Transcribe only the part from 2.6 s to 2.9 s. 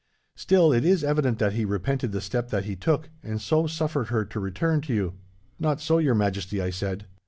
he